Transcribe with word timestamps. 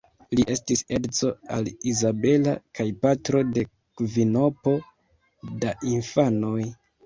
Li 0.37 0.43
estis 0.53 0.79
edzo 0.97 1.29
al 1.57 1.69
Izabela 1.91 2.55
kaj 2.81 2.87
patro 3.05 3.43
de 3.59 3.67
kvinopo 4.03 4.77
da 5.65 5.79
infanoj. 5.95 6.61